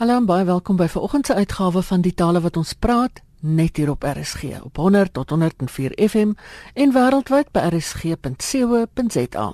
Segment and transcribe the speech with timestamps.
[0.00, 3.76] Hallo en baie welkom by vanoggend se uitgawe van die tale wat ons praat net
[3.76, 6.30] hier op RSG op 100 tot 104 FM
[6.72, 9.44] en wêreldwyd by rsg.co.za.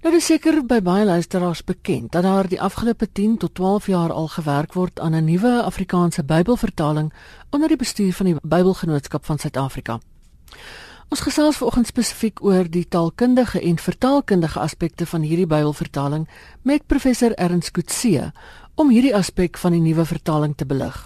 [0.00, 4.12] Nou dis seker by baie luisteraars bekend dat daar die afgelope 10 tot 12 jaar
[4.12, 7.12] al gewerk word aan 'n nuwe Afrikaanse Bybelvertaling
[7.50, 10.00] onder die bestuur van die Bybelgenootskap van Suid-Afrika.
[11.12, 16.22] Ons gesels vanoggend spesifiek oor die taalkundige en vertaalkundige aspekte van hierdie Bybelvertaling
[16.64, 18.30] met professor Ernst Kutse
[18.82, 20.96] om hierdie aspek van die nuwe vertaling te belig.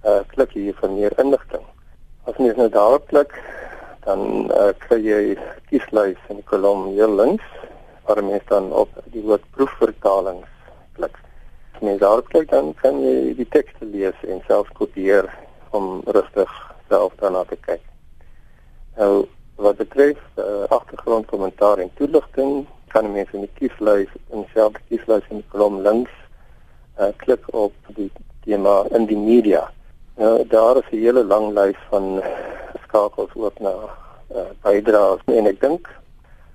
[0.04, 1.64] uh klik hier vir meer inligting.
[2.24, 3.32] As jy nou daarop klik,
[4.04, 7.44] dan uh, kry jy kieslys in die kolom hier links
[8.04, 10.44] waar mens dan op die woord proefvertaling
[10.96, 11.16] klik.
[11.74, 15.28] As jy daarop klik, dan kan jy die teks lees en self kopieer
[15.70, 16.52] om rustig
[16.88, 17.87] self daarna te kyk.
[18.98, 24.80] Nou wat betref uh, agtergrond kommentaar en toeligting kan mense in die kieslys in selfde
[24.90, 26.14] kieslys in die kolom links
[26.98, 28.08] uh, klik op die
[28.42, 29.68] tema in die media.
[30.18, 32.22] Nou daar is 'n hele lang lys van
[32.82, 33.74] skakels ook na
[34.34, 35.86] uh, bydraes en ek dink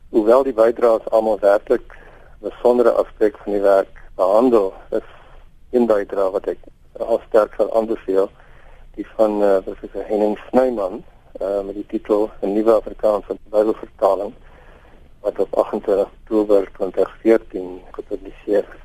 [0.10, 5.10] hoewel die bydraes almal werklik 'n besondere aspek van die werk behandel, is
[5.72, 6.60] een bydra wat ek
[7.00, 8.30] al sterk sal aanbeveel,
[8.96, 11.04] die van uh, professor Henning Snyman
[11.42, 14.34] uh, met die titel 'n nuwe Afrikaanse Bybelvertaling
[15.20, 18.82] wat op 28 Oktober 2014 gepubliseer is.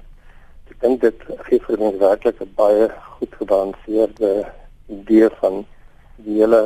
[0.71, 2.89] Ek dink dit gee vir ons werklik 'n baie
[3.19, 4.53] goed gebalanseerde
[4.87, 5.67] idee van
[6.17, 6.63] die hele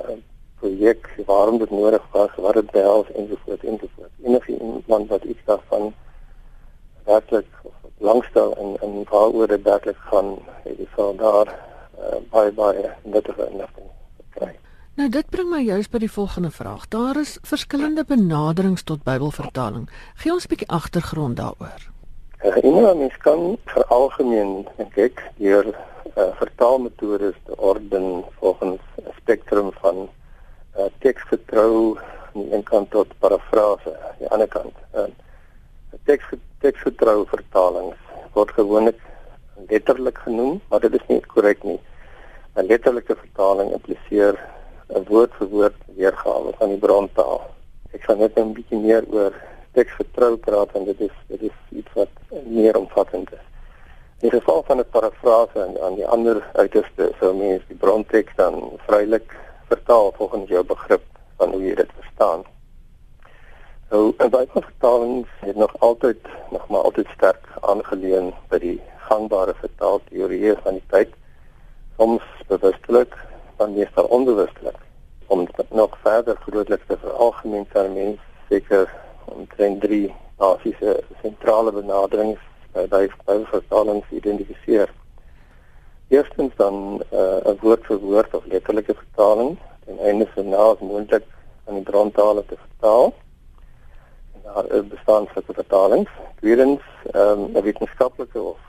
[0.00, 0.16] uh,
[0.60, 4.14] projek, waarom dit nodig was, wat dit behels en so voort en so voort.
[4.22, 5.94] Enige iemand wat iets daarvan
[7.04, 7.46] werklik
[7.98, 11.48] langstel en en waaroor dit werklik gaan, het jy sal daar
[11.98, 13.90] uh, baie baie nuttige inligting
[14.30, 14.52] kry.
[14.98, 16.88] Nou dit bring my juist by die volgende vraag.
[16.90, 19.84] Daar is verskillende benaderings tot Bybelvertaling.
[20.18, 21.82] Gee ons 'n bietjie agtergrond daaroor.
[22.42, 24.66] Ja, uh, mens kan vir algemeen
[24.96, 30.08] kyk hier uh, vertaalmetodes te orden volgens 'n spektrum van
[30.78, 34.74] uh, teksgetrou aan die een kant tot parafrase aan die ander kant.
[34.94, 35.06] Uh,
[36.04, 36.26] teks
[36.58, 37.96] teksgetrou vertalings
[38.32, 39.00] word gewoonlik
[39.68, 41.80] letterlik genoem, maar dit is nie korrek nie.
[42.54, 44.57] 'n Letterlike vertaling impliseer
[44.88, 47.42] 'n woord vir woord weergawe van die brontaal.
[47.92, 49.32] Ek gaan net 'n bietjie meer oor
[49.72, 52.08] teksvertrou praat en dit is dit is iets wat
[52.46, 53.46] meer omvattend is.
[54.20, 58.78] In geval van 'n parafrase aan, aan die ander uiterste sou mens die bronteks dan
[58.86, 59.36] vrylik
[59.68, 61.04] vertaal volgens jou begrip
[61.36, 62.42] van hoe jy dit verstaan.
[63.90, 66.18] Nou, en baie vertalings het nog altyd
[66.50, 71.14] nog maar altyd sterk aangeleun by die gangbare vertaalteorieë van die tyd.
[71.96, 73.16] Soms bewustelik,
[73.66, 74.76] meestal onbewustelik
[75.26, 78.92] om dit nog verder grootliks te veralgemeen kan mens seker
[79.24, 82.40] omtrent drie basiese sentrale benaderings
[82.72, 82.86] by
[83.26, 84.88] by vertalings identifiseer.
[86.08, 90.80] Eerstens dan uh, 'n woord vir woord of letterlike vertaling ten einde so na as
[90.80, 91.24] moontlik
[91.66, 93.12] aan die brontale te vertaal.
[94.34, 96.10] En daar bestaan sulke vertalings.
[96.40, 96.80] Tweedens
[97.14, 98.67] um, 'n wetenskaplike of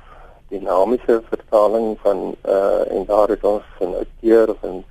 [0.50, 4.86] dinamiese vertaling van uh en daar is ons 'n outeur of 'n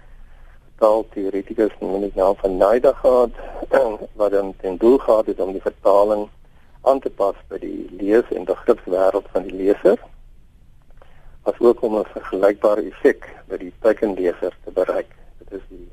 [0.78, 3.30] taalteoretikus met die naam van Naida gehad
[4.20, 6.28] wat dan ten doel gehad het om die vertaling
[6.82, 9.98] aan te pas by die lees- en begripswêreld van die leser
[11.42, 15.10] as ook om 'n vergelykbare effek by die tekenleser te bereik.
[15.38, 15.88] Dit is die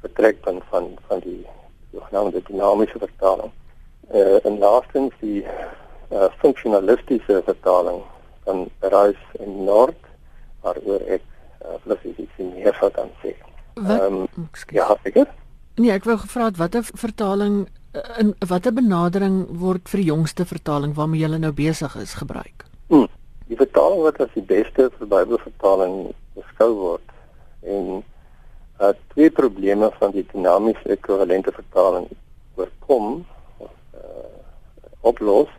[0.00, 1.46] vertrekpunt van van die
[1.92, 3.52] sogenaamde dinamiese vertaling.
[4.14, 5.44] Uh en laastens die
[6.12, 8.02] uh funksionalistiese vertaling
[8.46, 9.98] van Reis en Noord
[10.64, 11.24] waaroor ek
[11.62, 13.34] uh, flissies iets meer sou kan sê.
[13.82, 15.28] Ehm um, ja, seker.
[15.76, 20.46] Nee, ek wou gevra het watter vertaling eh, in watter benadering word vir die jongste
[20.48, 22.64] vertaling waarmee jy nou besig is gebruik?
[22.88, 23.08] Hmm.
[23.50, 25.98] Die vertaling wat as die beste vir Bybelvertaling
[26.38, 27.12] beskou word
[27.62, 28.00] en
[28.80, 32.08] uh twee probleme van die dinamiese ekwivalente vertaling
[32.56, 33.24] oorkom
[33.58, 34.40] of uh,
[35.00, 35.52] oplos.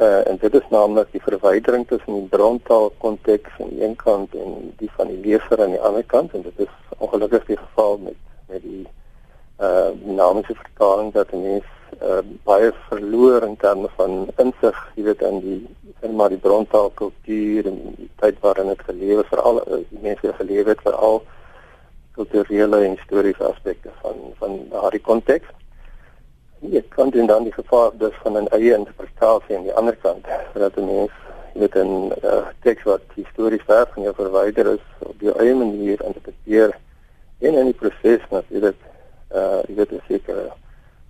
[0.00, 4.34] Uh en dit is naamlik die verwydering tussen die brontaal konteks aan die een kant
[4.34, 7.98] en die van die leser aan die ander kant en dit is ongelukkig die geval
[8.06, 8.16] met
[8.48, 8.86] met die
[9.60, 15.40] uh dinamiese vertaling dat mense uh baie verloor in terme van insig, jy weet in
[15.44, 15.60] die
[16.00, 20.32] in maar die brontaal kultuur en die tyd waarin dit gelewe veral uh, die mense
[20.38, 21.20] gelewe het veral
[22.16, 25.59] kulturele en historiese aspekte van van daardie konteks.
[26.60, 30.26] Jy kan dit dan die gevaar dus van 'n eie interpretasie aan die ander kant
[30.52, 31.10] dat 'n mens
[31.54, 36.04] met 'n uh, teks wat histories ver van jou verwyder is op die eie manier
[36.04, 36.76] interpreteer
[37.38, 38.76] en in die proses natuurlik
[39.32, 40.52] uh jy weet 'n sekere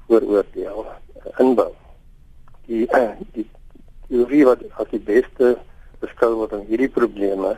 [0.06, 1.72] vooroordeel uh, inbou.
[2.66, 3.50] Die uh, die
[4.08, 5.56] teorie wat as die beste
[5.98, 7.56] beskou word om hierdie probleme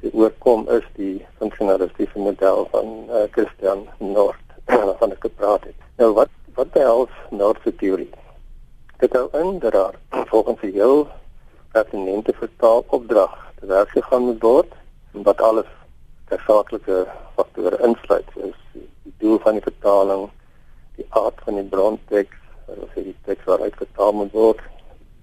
[0.00, 4.42] te oorkom is die funksionalistiese model van uh, Christian Nord
[4.88, 5.76] waarvan ek gepraat het.
[5.96, 8.10] Nou wat wat behels Nord se teorie?
[8.98, 9.94] Dit hou in dat daar
[10.32, 11.08] volgens die heel
[11.72, 14.72] pertinente vertaalopdrag te werk gegaan moet word
[15.12, 15.70] wat alles
[16.30, 17.04] tersaaklike
[17.34, 20.28] faktore insluit is die doel van die vertaling,
[20.96, 22.36] die aard van die bronteks,
[22.66, 24.60] of die teks waaruit vertaal moet word,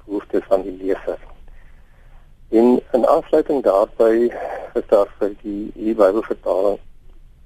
[0.05, 1.19] behoeftes van die leser.
[2.51, 4.31] En in aansluiting daarby
[4.79, 6.79] is daar vir die die Bybelvertaling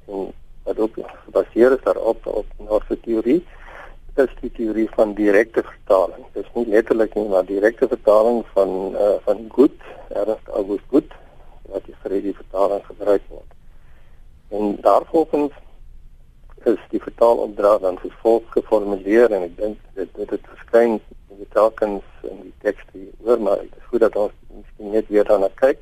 [0.10, 0.32] en
[0.66, 3.42] wat ook gebaseer is daarop op Noordse teorie
[4.24, 6.24] is die teorie van direkte vertaling.
[6.34, 9.76] Dit is nie letterlik nie, maar direkte vertaling van uh, van goed,
[10.10, 11.12] Ernst August Gut
[11.72, 13.52] wat die vir die vertaling gebruik word.
[14.56, 15.54] En daarvolgens
[16.66, 21.00] is die vertaalopdrag dan vervolg geformuleer en ek dink dit dit het verskyn
[21.56, 25.28] telkens in die teks die oor maar dit is goed dat ons miskien net weer
[25.28, 25.82] daarna kyk.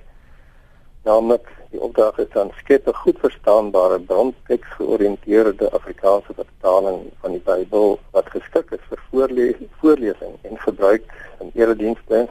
[1.03, 7.41] Naamlik die opdrag is dan skep 'n goed verstaanbare bronteks georiënteerde Afrikaanse vertaling van die
[7.49, 11.03] Bybel wat geskik is vir voorlesing, voorlesing en gebruik
[11.39, 12.27] in eredienste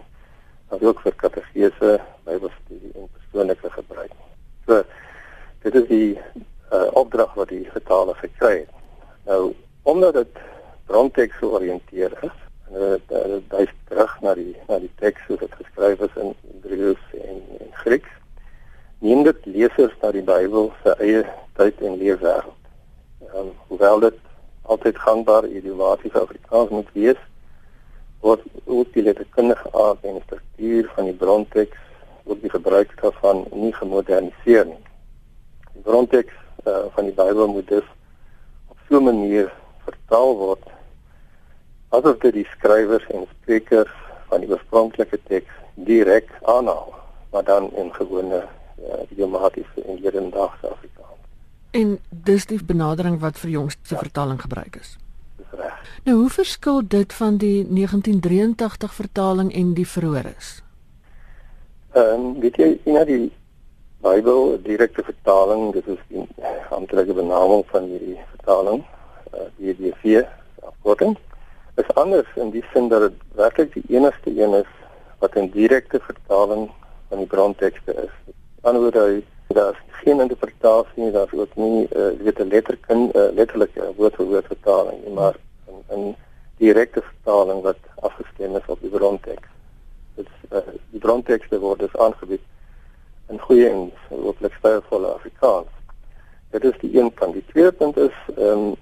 [0.69, 4.15] asook vir katedrese, Bybelstudie en persoonlike gebruik.
[4.67, 4.83] So
[5.63, 6.19] dit is die
[6.73, 8.73] uh, opdrag wat die vertaler gekry het.
[9.29, 10.41] Nou omdat dit
[10.87, 12.39] bronteks georiënteerd is
[12.73, 17.05] en dit wys terug na die na die teks soos dit geskryf is in Hebreëus
[17.21, 18.21] en, en Grieks.
[19.03, 21.23] Neem dit lesers na die Bybel se eie
[21.59, 22.69] tyd en leefwêreld.
[23.25, 24.21] Ehm um, hoewel dit
[24.63, 27.19] altyd gangbaar idiomatiese Afrikaans moet wees,
[28.23, 31.83] word ook die letterkundige aard en struktuur van die bronteks
[32.29, 34.79] word die gebruik daarvan nie gemoderniseer nie.
[35.75, 37.91] Die bronteks uh, van die Bybel moet dus
[38.71, 39.51] op so 'n manier
[39.83, 40.73] vertaal word
[41.91, 43.95] asof dit die skrywers en sprekers
[44.31, 46.95] van die oorspronklike teks direk aanhaal,
[47.35, 48.45] maar dan in gewone
[48.87, 51.21] uh, idiomatiese en hedendaagse Afrikaans.
[51.71, 54.01] En dis die benadering wat vir jongste ja.
[54.01, 54.97] vertaling gebruik is.
[55.37, 55.79] Dis reg.
[56.05, 60.63] Nou hoe verskil dit van die 1983 vertaling en die vroeëres?
[61.93, 63.33] Ehm um, weet jy, in die
[64.03, 66.25] Bybel direkte vertaling, dit is die
[66.75, 68.81] amptelike benaming van hierdie vertaling,
[69.31, 70.25] uh, die DV
[70.67, 71.15] afkorting
[71.75, 74.73] is anders in die sin dat dit werklik die enigste een is
[75.19, 76.71] wat 'n direkte vertaling
[77.09, 78.15] van die brontekste is.
[78.63, 84.15] Anderswoorde daar is geen interpretasie daar ook nie uh, weet 'n letterkin uh, letterlike woord
[84.15, 85.37] vir woord vertaling nie, maar
[85.91, 86.17] 'n
[86.57, 89.49] direkte vertaling wat afgestem is op die bronteks.
[90.15, 90.59] Dit uh,
[90.91, 92.41] die brontekste word dus aangebied
[93.29, 95.69] in goeie en hopelik stylvolle Afrikaans.
[96.51, 97.33] Dit is die een kant.
[97.33, 98.75] Die tweede punt is ehm um,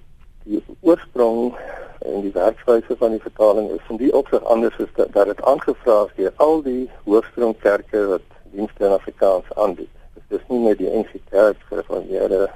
[0.43, 1.55] die oorsprong
[1.99, 6.05] en die werkswyse van die vertaling is in die opsig anders dat, dat dit aangevra
[6.07, 9.89] is deur al die hoofstroomkerke wat dienste in Afrikaans aanbied.
[10.13, 12.49] Dit is nie net die NG Kerk hele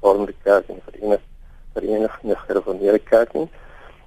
[0.00, 0.80] vormende kerk en
[1.76, 3.48] vir enige gereformeerde kerk nie,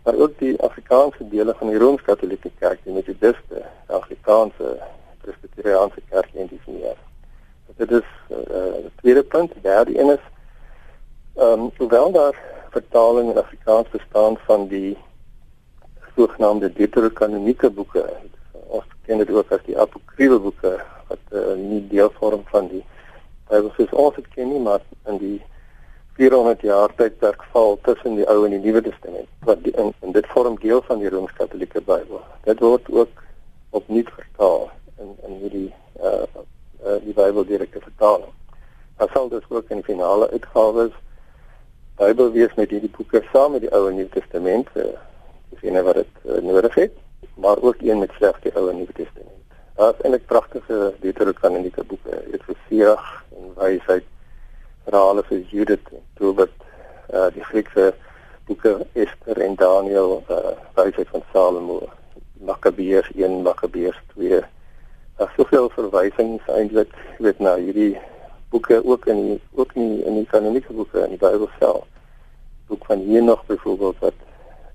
[0.03, 4.77] maar ook die Afrikaanse dele van die Rooms-Katolieke kerk, die Methodiste, die Afrikaanse
[5.21, 6.97] Presbyteriaanse kerk en dis meer.
[7.77, 10.25] Dit is uh, die tweede punt, derde een is
[11.39, 12.35] ehm um, hoewel daar
[12.69, 14.97] vertaling in Afrikaans bestaan van die
[16.15, 18.03] sogenaamde deuterokanoniese boeke.
[18.51, 20.73] Ons ken dit ook as die apokryfe boeke
[21.09, 22.83] wat uh, nie deel vorm van die
[23.49, 25.37] Bybel soos ons dit ken nie, maar in die
[26.19, 30.13] 400 jaar tydperk val tussen die Ou en die Nuwe Testament wat die, in, in
[30.13, 32.21] dit vorm deel van die Rooms-Katolieke Bybel.
[32.45, 33.23] Dit word ook
[33.77, 34.67] opnuut vertaal
[34.99, 35.69] in in hierdie
[36.03, 36.27] uh,
[36.83, 38.33] uh die Bybel direkte vertaling.
[38.99, 40.93] Daar sal dus ook in finale uitgawes
[41.99, 44.91] Bybel wees met hierdie boeke saam met die Ou en Nuwe Testament, uh,
[45.49, 47.01] dis een wat dit uh, nodig het,
[47.35, 49.38] maar ook een met slegs die Ou en Nuwe Testament.
[49.79, 54.03] Daar is eintlik pragtige deuterokanoniese boeke, Sirach en wysheid,
[54.83, 56.51] verhale vir Judith en Tobit,
[57.13, 57.93] uh, die Griekse
[58.49, 61.79] boeke Ester en Daniel, uh, wysheid van Salomo,
[62.43, 64.43] Makabeërs 1, Makabeërs 2.
[65.15, 66.91] Daar's soveel verwysings eintlik,
[67.23, 67.95] weet na hierdie
[68.51, 71.87] boeke ook in die, ook in die, in die kanoniese boeke in die Bybel self.
[72.67, 74.25] Boek van Henog byvoorbeeld wat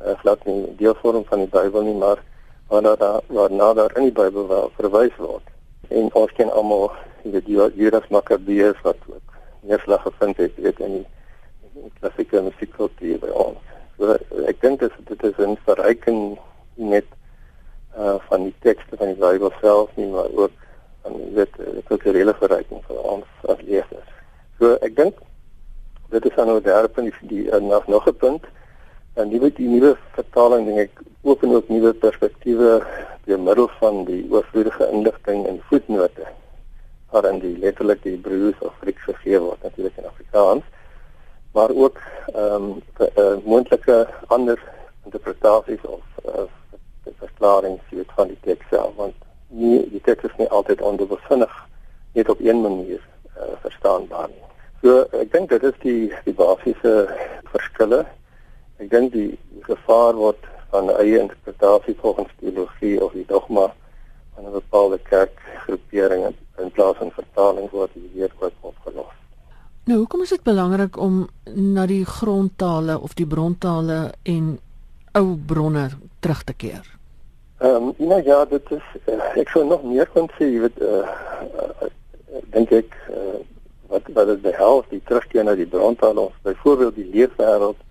[0.00, 2.24] uh, glad nie deel vorm van die Bybel nie, maar
[2.68, 5.46] waarna daar waarna daar in die Bybel wel verwys word.
[5.88, 6.90] En ons ken almal
[7.22, 7.42] die
[7.74, 11.06] Judas Maccabeus wat ook neerslag gevind het weet in die,
[12.00, 13.58] klassieke musiekkultuur by ons.
[13.98, 14.16] So
[14.50, 16.38] ek dink dit dit is 'n verryking
[16.74, 17.06] net
[17.96, 20.52] uh van die tekste van die Bybel self nie, maar ook
[21.02, 24.10] van weet die kulturele verryking vir ons as lesers.
[24.58, 25.18] So ek dink
[26.10, 28.44] dit is nou daar punt die, die uh, nog nog 'n punt
[29.14, 32.70] en nuwe die nuwe vertaling dink ek open ook nuwe perspektiewe
[33.26, 36.26] deur middel van die oorvloedige inligting in voetnote
[37.14, 40.66] waarin die letterlik die Hebreëus of Grieks gegee word natuurlik in Afrikaans
[41.54, 42.00] maar ook
[42.34, 44.58] ehm um, uh, moontlike ander
[45.04, 46.48] interpretasies of uh,
[47.20, 49.14] verklaring vir van die teks self want
[49.48, 51.54] nie die teks is nie altyd ondubbelsinnig
[52.14, 53.00] net op een manier
[53.36, 54.42] uh, verstaanbaar nie.
[54.82, 56.94] So ek dink dit is die die basiese
[57.52, 58.04] verskille.
[58.82, 63.68] Ek dink die gevaar word van eie interpretasie volgens teologie of die dogma
[64.34, 69.14] van 'n bepaalde kerkgroepering in plaas van vertaling word die weer ook opgelos.
[69.84, 74.58] Nou, hoekom is dit belangrik om na die grondtale of die brontale en
[75.12, 75.88] ou bronne
[76.20, 76.84] terug te keer?
[77.58, 80.80] Ehm um, nou ja, dit is uh, ek sou nog meer kon sê, jy weet
[80.82, 81.90] uh, uh, uh,
[82.56, 83.38] dink ek uh,
[83.92, 87.83] wat wat dit behels die terugkeer na die brontale of byvoorbeeld die leefwêreld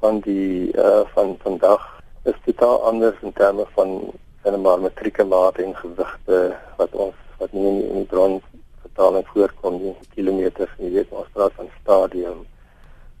[0.00, 1.84] van die uh, van vandag
[2.24, 3.96] is totaal anders in terme van
[4.42, 6.40] sinne maar metrieke mate en gewigte
[6.76, 8.38] wat ons wat nie in die, in die bron
[8.82, 12.44] vertaling voorkom nie kilometers jy weet ons praat van stadium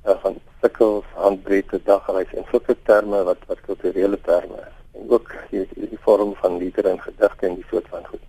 [0.06, 5.32] uh, van sikkels handbreedte dagreis en sulke terme wat wat kulturele terme is en ook
[5.50, 8.22] die, die vorm van liedere en gedigte en die soort van goed.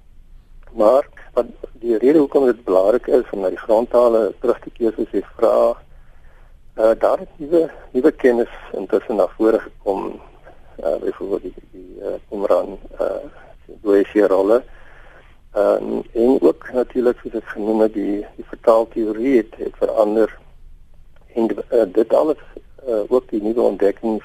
[0.72, 1.46] Maar wat
[1.82, 5.24] die rede hoekom dit belangrik is om na die grondtale terug te keer soos jy
[5.38, 5.54] vra,
[6.77, 10.22] uh, daar het nuwe nuwe kennis intussen na vore gekom
[10.79, 13.24] uh byvoorbeeld die die uh, Qumran uh
[13.81, 14.63] doesie rolle.
[15.55, 15.74] Uh,
[16.13, 20.38] en ook natuurlik soos ek genoem het die die vertaalteorie het, het verander
[21.34, 22.41] en uh, dit alles
[22.88, 24.24] uh, ook die nuwe ontdekkings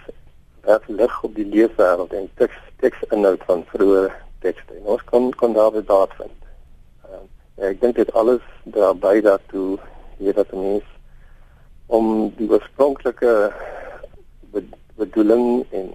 [0.60, 4.10] werk lig op die leefwêreld en teks teksinhoud van vroeë
[4.42, 4.74] tekste.
[4.74, 6.38] En ons kan kan daar bedaad vind.
[7.08, 7.22] Uh,
[7.68, 9.78] ek dink dit alles daarby daartoe
[10.18, 10.84] hier dat mens
[11.86, 13.52] om die oorspronklike
[14.96, 15.90] bedoeling en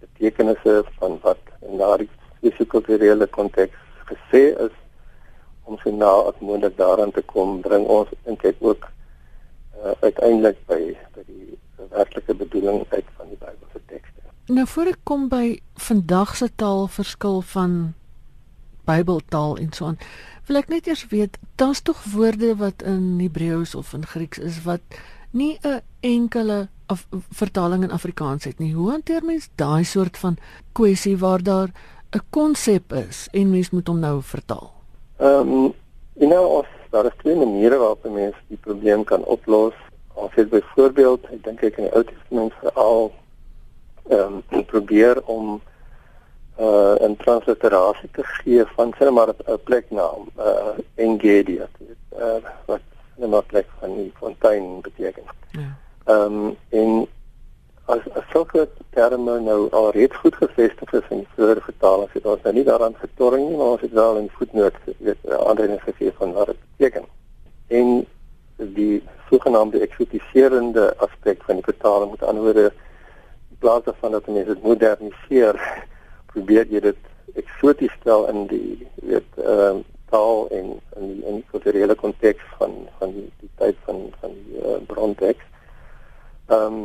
[0.00, 2.08] betekenisse van wat in daardie
[2.40, 3.76] sosio-kulturele konteks
[4.10, 4.74] gesê is
[5.64, 10.58] om so na as moontlik daaraan te kom bring ons dink ek ook uh, uiteindelik
[10.70, 10.80] by
[11.14, 11.58] by die
[11.90, 14.22] werklike bedoeling uit van die Bybelse tekste.
[14.52, 15.58] Nou voor ek kom by
[15.88, 17.94] vandag se taalverskil van
[18.86, 19.98] Bybeltaal en so aan,
[20.46, 24.62] wil ek net eers weet, daar's tog woorde wat in Hebreëus of in Grieks is
[24.64, 24.80] wat
[25.30, 28.74] nie 'n enkele of vertaling in Afrikaans het nie.
[28.74, 30.36] Hoe hanteer mens daai soort van
[30.72, 31.70] kwessie waar daar
[32.14, 34.72] 'n konsep is en mens moet hom nou vertaal?
[35.16, 35.74] Ehm, um,
[36.12, 39.74] you know, daar is twee maniere waarop mens die probleem kan oplos.
[40.12, 43.12] Ons het byvoorbeeld, ek dink ek in die Ou Testament veral
[44.08, 45.60] ehm um, probeer om
[46.58, 51.60] uh 'n transliterasie te gee van sê maar 'n pleknaam, uh Engedi,
[52.18, 52.80] uh wat
[53.16, 55.22] net maar plek van die fontein beteken.
[55.50, 55.76] Ja.
[56.04, 57.06] Ehm um, en
[57.84, 62.42] as as sulke terme nou al reeds goed gevestig is in vroeë vertalings, het ons
[62.42, 66.32] nou nie daaraan getorring nie, maar ons het wel in voetnote weet aanduiding gegee van
[66.32, 67.04] wat dit beteken.
[67.66, 68.06] En
[68.56, 72.72] die sogenaamde eksotiserende aspek van die vertaling met ander woorde
[73.50, 75.60] in plaas daarvan dat mense dit moderniseer
[76.36, 76.98] probeer jy dit
[77.40, 80.66] eksoties stel in die weet ehm uh, taal en
[80.96, 84.76] in die, in die kulturele konteks van van die, die tyd van van die uh,
[84.90, 85.42] bronteks.
[86.52, 86.76] Ehm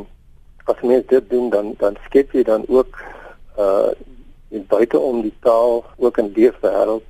[0.70, 2.98] as mens dit doen dan dan skep jy dan ook
[3.58, 3.92] uh
[4.52, 7.08] in buite om die taal ook 'n leefwêreld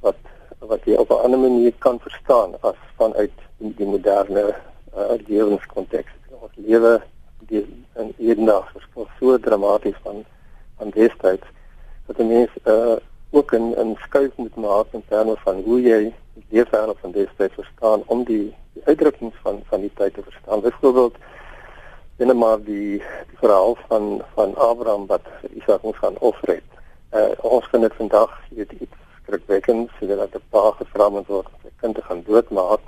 [0.00, 0.20] wat
[0.58, 4.54] wat jy op 'n ander manier kan verstaan as vanuit die, die moderne
[4.96, 6.12] uh, lewenskonteks.
[6.40, 7.02] Ons lewe
[7.38, 7.64] die
[7.94, 10.24] in eendag verskil so dramaties van
[10.76, 11.46] van destyds
[12.06, 12.96] dat 'n mens uh,
[13.30, 17.54] ook 'n 'n skuif moet maak in terme van hoe jy die leefwêreld van destyds
[17.54, 20.60] verstaan om die die uitdrukkings van van die tyd te verstaan.
[20.60, 21.16] Byvoorbeeld
[22.16, 26.62] binne maar die die verhaal van van Abraham wat Isak moes gaan offer.
[27.12, 31.46] Uh ons kan dit vandag weet iets skrikwekkend sê dat 'n pa gevra moet word
[31.46, 32.80] om sy kind te gaan doodmaak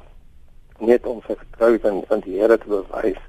[0.79, 3.23] net om sy vertroue aan aan die Here te bewys.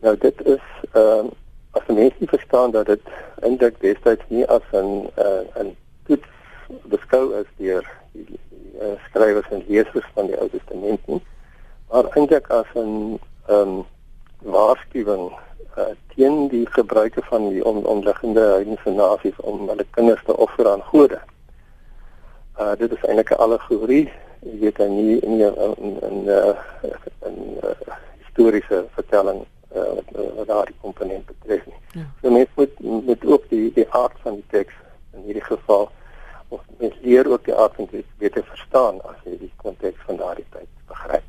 [0.00, 1.32] Nou dit is ehm uh,
[1.76, 3.00] as mense nie verstaan dat dit
[3.44, 6.28] eintlik destyds nie as 'n uh, 'n toets
[6.92, 8.38] beskou is deur die,
[8.80, 11.22] uh, skrywers en lesers van die Ou Testament nie,
[11.90, 13.84] maar eintlik as 'n ehm um,
[14.42, 15.32] waarskuwing
[15.78, 20.68] uh, teen die gebruike van die on, onliggende heidense nasies om hulle kinders te offer
[20.68, 21.20] aan gode.
[22.60, 26.28] Uh dit is eintlik 'n allegorie, jy weet dan nie in 'n 'n
[27.28, 27.76] 'n
[28.24, 29.44] historiese vertelling
[29.76, 31.80] uh, wat, daardie komponent betref nie.
[32.00, 32.06] Ja.
[32.22, 34.74] So mens moet met ook die die aard van die teks
[35.14, 35.90] in hierdie geval
[36.48, 40.20] of mens leer ook die aard van dit beter verstaan as jy die konteks van
[40.22, 41.24] daardie tyd begryp.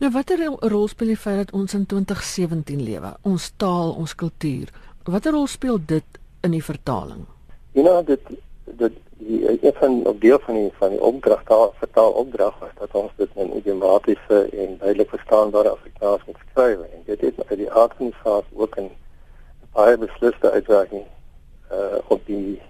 [0.00, 3.12] Nou watter rol speel die feit dat ons in 2017 lewe?
[3.28, 4.72] Ons taal, ons kultuur.
[5.04, 7.26] Watter rol speel dit in die vertaling?
[7.72, 8.20] Ja, nou, dit
[8.64, 8.96] dit
[9.38, 13.10] een van op deel van die van die opdrag daar vertaal opdrag was dat ons
[13.16, 17.92] dit in idiomatiese en duidelik verstaanbare Afrikaans moet skryf en dit het uit die aard
[17.96, 18.90] van die saak ook 'n
[19.72, 21.04] baie beslisste uitwerking
[21.72, 22.60] uh op die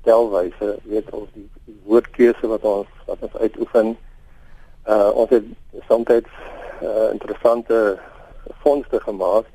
[0.00, 3.96] stelwyse weet of die, die woordkeuse wat ons wat ons uitoefen.
[4.86, 5.44] Uh ons het
[5.88, 7.98] soms uh, interessante
[8.62, 9.46] vondste gemaak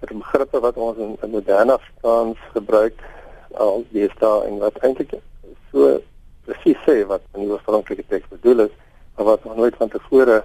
[0.00, 2.94] vir begrippe wat ons in, in moderne Afrikaans gebruik
[3.54, 5.14] al die staan en wat eintlik
[5.74, 6.00] so
[6.46, 8.74] presies sê wat in die oorspronklike teks bedoel is
[9.16, 10.44] maar wat nog nooit van tevore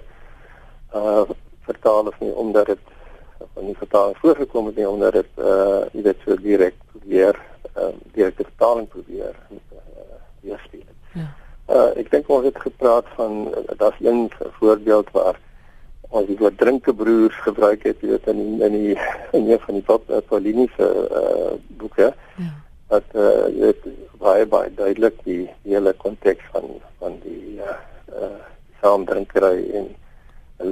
[0.94, 1.22] uh
[1.70, 2.78] vertaal is nie omdat dit
[3.54, 7.38] van die vertaling voorgekom het nie omdat dit uh jy weet so direk probeer
[7.76, 9.58] uh direk die vertaling probeer uh,
[10.40, 10.96] weerspieël.
[11.14, 11.28] Ja.
[11.68, 14.26] Uh ek dink ons het gepraat van uh, daar's een
[14.58, 15.38] voorbeeld waar
[16.10, 18.96] ons die woord drinkebroers gebruik het weet in in die
[19.38, 20.90] in een van die pop uh, Pauliniese
[21.22, 22.50] uh, boeke ja.
[22.90, 23.86] Wat uh, weet
[24.18, 26.66] baie baie duidelik die, die hele konteks van
[26.98, 27.76] van die uh,
[28.20, 28.38] uh,
[28.82, 29.90] saamdrinkery en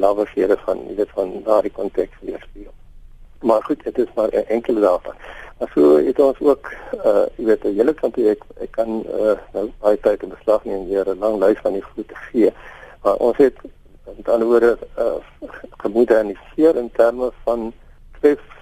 [0.02, 2.74] lawershede van weet van daardie konteks weerspieël.
[3.40, 5.14] Maar goed, dit is maar enkele daarvan.
[5.58, 6.72] Maar so het ons ook
[7.04, 10.64] uh jy weet 'n hele kant ek ek kan uh nou baie tyd in beslag
[10.64, 12.52] neem hier 'n lang lys van die goed te gee.
[13.02, 13.56] Maar ons het
[14.16, 15.18] met ander woorde uh,
[15.82, 17.72] gemoderniseer in terme van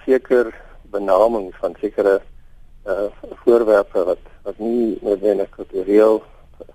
[0.05, 2.21] seker benamings van sekere
[2.87, 3.07] uh,
[3.43, 6.23] voorwerpe wat wat nie noodwendig kultureel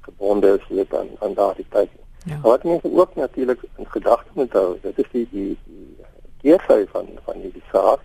[0.00, 1.88] gebonde is weet aan aan daardie tyd.
[2.24, 2.40] Ja.
[2.42, 5.96] Wat mense ook natuurlik in gedagte moet hou, dit is die die die
[6.42, 8.00] keersy van van hierdie saak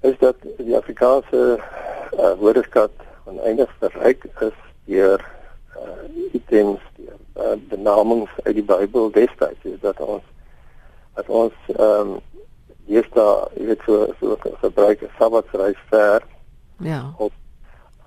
[0.00, 1.58] is dat die Afrikaanse
[2.18, 2.92] uh, woordeskat
[3.24, 5.24] oneindig verryk is deur
[5.76, 10.24] uh, items deur uh, benamings uit die Bybel destyds is dat ons
[11.14, 12.18] dat ons ehm um,
[12.86, 13.02] jy
[13.66, 16.22] weet so so gebruik 'n sabbatsreis ver
[16.78, 17.14] ja.
[17.18, 17.32] Op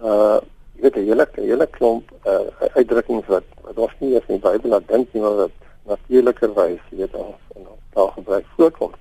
[0.01, 0.39] uh
[0.79, 4.49] jy weet 'n hele hele klomp uh, uitdrukkings wat wat ons nie eens in die
[4.49, 5.51] Bybel laat dink nie maar wat
[5.83, 8.93] natuurlikerwys jy weet ons in ons taal gebruik voorkom